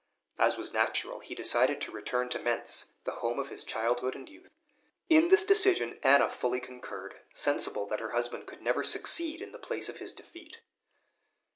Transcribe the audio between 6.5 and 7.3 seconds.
concurred,